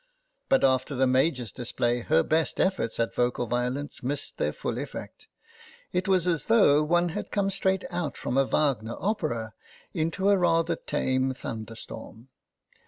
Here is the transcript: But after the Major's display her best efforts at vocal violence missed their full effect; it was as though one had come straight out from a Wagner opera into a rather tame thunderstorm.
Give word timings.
But 0.49 0.63
after 0.63 0.95
the 0.95 1.05
Major's 1.05 1.51
display 1.51 1.99
her 1.99 2.23
best 2.23 2.59
efforts 2.59 2.99
at 2.99 3.13
vocal 3.13 3.45
violence 3.45 4.01
missed 4.01 4.39
their 4.39 4.51
full 4.51 4.79
effect; 4.79 5.27
it 5.91 6.07
was 6.07 6.25
as 6.25 6.45
though 6.45 6.81
one 6.81 7.09
had 7.09 7.29
come 7.29 7.51
straight 7.51 7.83
out 7.91 8.17
from 8.17 8.35
a 8.35 8.45
Wagner 8.45 8.95
opera 8.99 9.53
into 9.93 10.29
a 10.29 10.37
rather 10.39 10.75
tame 10.75 11.35
thunderstorm. 11.35 12.29